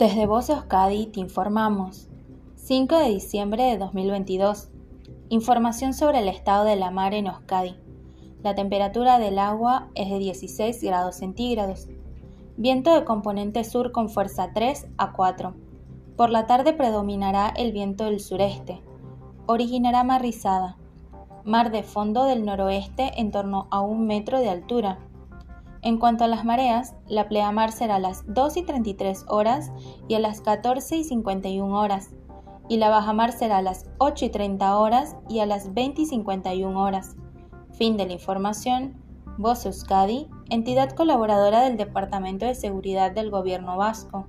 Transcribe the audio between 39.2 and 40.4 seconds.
Voz Euskadi,